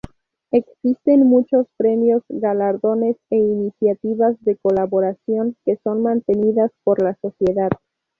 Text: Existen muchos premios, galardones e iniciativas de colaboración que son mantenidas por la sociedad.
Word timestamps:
Existen 0.51 1.27
muchos 1.27 1.67
premios, 1.77 2.23
galardones 2.27 3.17
e 3.29 3.35
iniciativas 3.37 4.35
de 4.43 4.57
colaboración 4.57 5.55
que 5.63 5.77
son 5.83 6.01
mantenidas 6.01 6.71
por 6.83 7.03
la 7.03 7.13
sociedad. 7.21 7.69